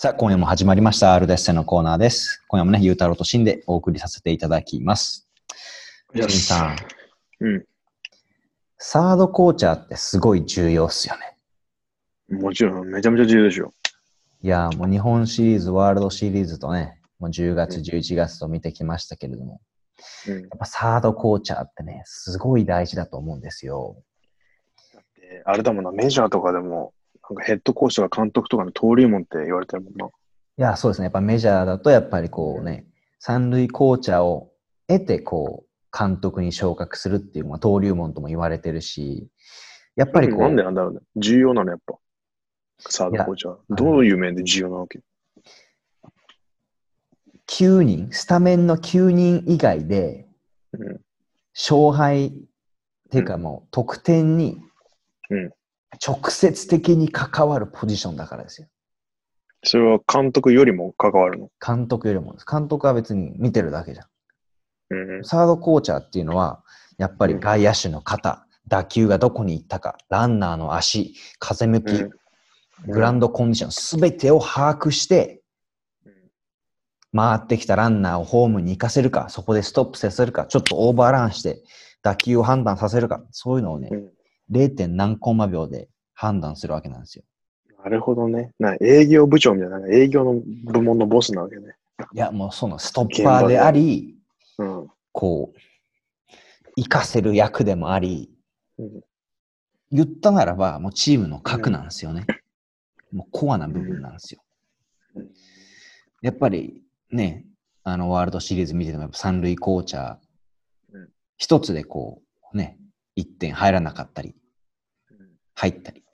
[0.00, 1.12] さあ、今夜も始まりました。
[1.12, 2.44] アルデッセのコーナーです。
[2.46, 5.28] 今夜もね、ゆうたろうとしんでお送りさせていただきます。
[6.14, 6.76] しんさん、
[7.40, 7.64] うん。
[8.76, 12.38] サードコーチャーってすごい重要っすよね。
[12.38, 13.74] もちろん、めちゃめちゃ重要でしょ。
[14.40, 19.60] いやー、もう日本シリーズ、ワールドシリーズとね、もう10月、11月と見てきましたけれども、
[20.28, 20.40] うん。
[20.42, 23.96] やっぱサードコーチャーってね、すごい大事だと思うんですよ。
[25.16, 26.92] であれだもんな、メジャーとかでも、
[27.30, 30.06] なんかヘッドコーチとか監督とかの登竜門って言われてるもんな。
[30.06, 30.10] い
[30.56, 31.04] や、そうですね。
[31.04, 32.86] やっぱメジャーだと、やっぱりこうね、
[33.18, 34.52] 三塁コーチャーを
[34.86, 39.28] 得て、こう、監督に昇格するっていうのは登竜門とも言われてるし、
[39.96, 41.00] やっぱりこう、なんでなんだろうね。
[41.16, 41.94] 重要なの、やっぱ。
[42.80, 43.58] サードコーチは。
[43.70, 45.00] どういう面で重要なわけ
[47.46, 50.26] ？9人、スタメンの9人以外で、
[50.72, 51.00] うん。
[51.58, 52.26] 勝敗
[53.08, 54.60] っていうかもう得点に
[55.30, 55.50] うん
[55.94, 58.68] 直接的に関わるポジションだからですよ。
[59.64, 61.50] それは監督よりも関わるの？
[61.64, 62.46] 監督よりもです。
[62.50, 64.06] 監督は別に見てるだけじゃん。
[64.90, 65.24] うん。
[65.24, 66.62] サードコーチャーっていうのは、
[66.96, 72.10] やっぱり外野手の肩、打球がどこに行ったか、ランナーの足、風向き、うん
[72.86, 75.42] グラウンドコンディション、すべてを把握して、
[77.12, 81.60] 回ってきたランナーをホームに行かせるか、そこでストップさせるか、ちょっとオーバーランして
[82.04, 84.12] 打球を判断させるか、そういうのをね、うん。
[84.50, 84.74] 0.
[84.74, 87.24] 点何コンマ秒で判断するわけなんですよ。
[87.84, 88.52] なるほどね。
[88.58, 91.76] な営業部長みたいな、営業の部門のボスなわけね。
[92.12, 94.16] いや、もうそのストッパーであり、
[94.58, 94.88] うん。
[95.12, 95.58] こう、
[96.76, 98.30] 活かせる役でもあり、
[98.78, 99.00] うん
[99.90, 102.26] 言ったならば、もうチームの核なんですよね。
[103.10, 104.42] もうコアな部分なんですよ。
[105.14, 105.28] うん
[106.20, 107.44] やっぱりね、
[107.84, 110.16] あのワールドシリーズ見てても、やっぱ三塁コーチャー
[110.92, 112.78] うん、一つでこう、ね、
[113.18, 114.34] 1点入らなかったり、
[115.54, 116.04] 入ったり。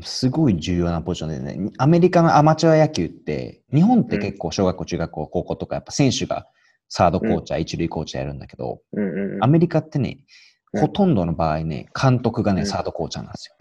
[0.00, 6.46] すごい重要なポジションでね、アメリカのアマチュア野球って、日本って結構小学校、中学校、高校とか、やっぱ選手が
[6.88, 8.80] サードコーチャー、一塁コーチャーやるんだけど。
[9.42, 10.18] アメリカってね、
[10.72, 13.56] うんほとんどの場合ね、監督がね、うんサードコーチャーなんですよ。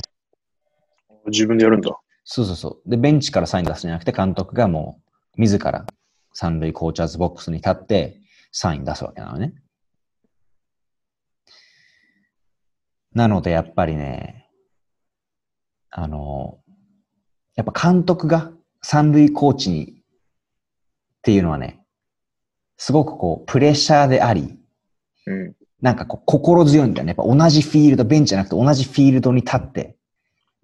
[1.27, 1.91] 自分でやるんだ。
[2.23, 2.89] そうそうそう。
[2.89, 5.01] で、ベンチからサイン出すんじゃなくて、監督がも
[5.37, 5.85] う、自ら
[6.31, 8.21] 三塁コーチャーズボックスに立って、
[8.53, 9.53] サイン出すわけなのね。
[13.13, 14.49] なので、やっぱりね、
[15.89, 16.59] あの、
[17.55, 18.51] やっぱ監督が
[18.81, 19.93] 三塁コーチにっ
[21.21, 21.83] ていうのはね、
[22.77, 24.57] すごくこう、プレッシャーであり、
[25.27, 25.55] うん。
[25.81, 27.15] なんかこう心強いんだよね。
[27.17, 29.97] やっぱ同じフィールド、ベンチじゃなくて同じフィールドに立って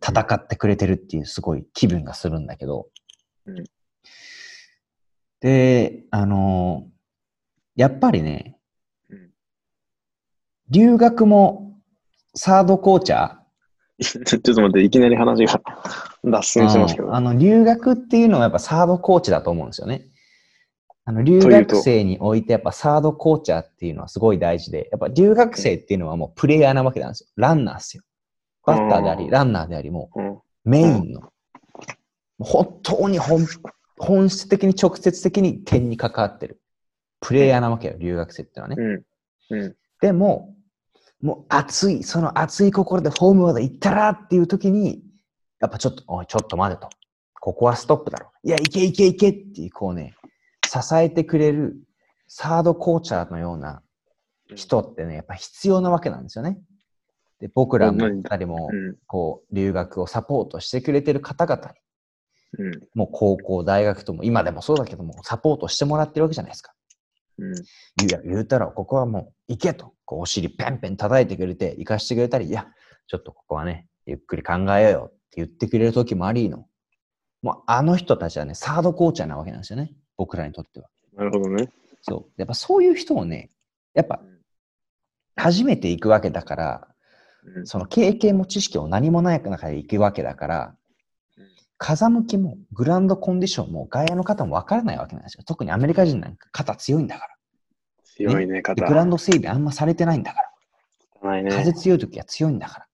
[0.01, 2.87] 戦ってくれてるっていうすごい気分がするんだけど。
[3.45, 3.63] うん
[5.39, 6.89] で、あのー
[7.75, 8.57] やっぱりね、
[9.09, 9.29] うん
[10.69, 11.66] 留学も
[12.37, 13.37] サードコーチャー？
[14.25, 15.59] ちょっと待って、いきなり話が
[16.23, 17.15] 脱線しますけど。
[17.15, 20.05] あの、留学っていうのはやっぱサードコーチだと思うんですよね。
[21.05, 27.27] あの、留学生においてやっぱサードコーチャーっていうのはすごい大事で、やっぱ留学生っていうのはもうプレイヤーなわけなんですよ。
[27.37, 28.03] ランナーですよ。
[28.65, 31.31] バッターであり、うんランナーであり、もメインの、
[32.39, 33.47] 本当に本
[33.97, 36.61] 本質的に直接的に点に関わってる。
[37.19, 39.03] プレイヤーなわけよ、留学生っていうのはね。
[39.49, 39.59] うん。
[39.59, 39.75] うん。
[40.01, 40.53] でも、
[41.21, 45.03] もう熱い、その熱い心でホームまで行ったらっていう時に、
[45.59, 46.89] やっぱちょっと、おい、ちょっと待てと。
[47.39, 48.31] ここはストップだろ。
[48.43, 50.15] いや、いけいけいけっていう、こうね、
[50.65, 51.77] 支えてくれる
[52.27, 53.81] サードコーチャーのような
[54.55, 56.59] 人ってね、やっぱ必要なわけなんですよね。
[57.39, 58.95] で、僕らも何二人もう、ん。
[59.07, 61.71] こう、留学をサポートしてくれてる方々
[62.59, 62.81] に、うん。
[62.93, 66.73] もう高校、大学とも、今でもそうだけども、サポートしてもらってるわけじゃないですか。
[67.39, 67.53] うん。
[67.53, 72.67] いや、言うたら、ここはもう行けと、こうお尻ペンペン叩いてくれて、行かしてくれたり、いや、
[73.07, 76.65] ちょっとここはね、ゆっくり考えようよって言ってくれる時もありの。
[77.41, 79.93] もうあの人たちはね、サードコーチャーなわけなんですよね。
[80.17, 80.89] 僕らにとっては。
[81.15, 81.69] なるほどね。
[82.01, 82.33] そう。
[82.37, 83.51] やっぱそういう人をね、
[83.93, 84.21] やっぱ
[85.35, 86.87] 初めて行くわけだから、
[87.43, 87.67] うん。
[87.67, 90.75] その経験も知識も何もない中で行くわけだからうん、
[91.77, 95.43] 風向きもグラウンドコンディションも外野の方も分からないわけなんですよ。
[95.45, 97.35] 特にアメリカ人なんか肩強いんだから。
[98.03, 98.87] 強いね、で肩。
[98.87, 100.41] グラウンド整備あんまされてないんだか
[101.21, 101.29] ら。
[101.31, 101.51] ないね。
[101.51, 102.87] 風強い時は強いんだから。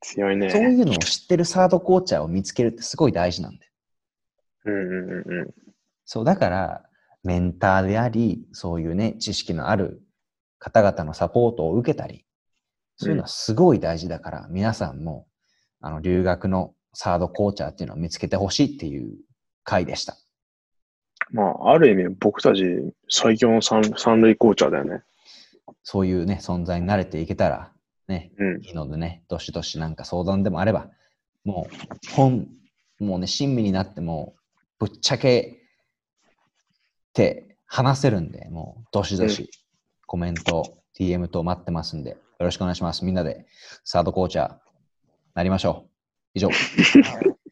[0.00, 0.50] 強いね。
[0.50, 3.72] そういうのを知ってるサードコーチャーを見つけるってすごい大事なんだよ。
[4.66, 5.54] うんうんうんうん。
[6.04, 6.84] そう、だから、
[7.24, 10.02] メンターであり、そういうね、知識のある
[10.58, 12.24] 方々のサポートを受けたり、
[12.96, 15.26] そういうのはすごい大事だから、皆さんも、
[15.80, 19.16] あの、留学のサードコーチャーっていうのを見つけてほしいっていう
[19.64, 20.16] 回でした。
[21.30, 22.62] まあ、ある意味、僕たち
[23.08, 25.02] 最強の三三塁コーチャーだよね。
[25.82, 27.72] そういうね、存在に慣れていけたら、
[28.08, 28.64] ね、うん。
[28.64, 30.90] いいのでね、どしどしなんか相談でもあれば、
[31.44, 32.48] もう、本、
[32.98, 34.34] もうね、親身になっても、
[34.78, 35.58] ぶっちゃけ
[37.12, 39.50] て話せるんで、もうどしどし
[40.06, 43.04] コメント、DM と待ってますんで、よろしくお願いします。
[43.04, 43.46] みんなで
[43.84, 44.56] サードコーチャー
[45.34, 45.97] なりましょう。
[46.32, 46.50] 以上。